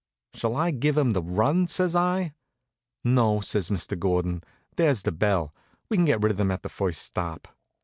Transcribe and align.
"Shall 0.33 0.55
I 0.55 0.71
give 0.71 0.97
'em 0.97 1.11
the 1.11 1.21
run?" 1.21 1.67
says 1.67 1.95
I. 1.95 2.33
"No," 3.03 3.39
says 3.39 3.69
Mr. 3.69 3.99
Gordon; 3.99 4.43
"there's 4.75 5.03
the 5.03 5.11
bell. 5.11 5.53
We 5.89 5.97
can 5.97 6.05
get 6.05 6.23
rid 6.23 6.31
of 6.31 6.37
them 6.39 6.49
at 6.49 6.63
the 6.63 6.69
first 6.69 7.03
stop." 7.03 7.47